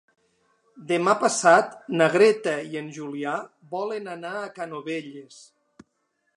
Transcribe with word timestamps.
Demà 0.91 1.13
passat 1.23 1.75
na 1.99 2.07
Greta 2.15 2.55
i 2.71 2.81
en 2.83 2.89
Julià 2.97 3.37
volen 3.77 4.13
anar 4.17 4.35
a 4.43 4.51
Canovelles. 4.59 5.41